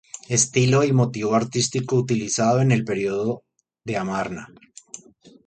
[0.27, 3.43] El estilo y motivo artístico utilizado es el del Período
[3.83, 4.47] de Amarna.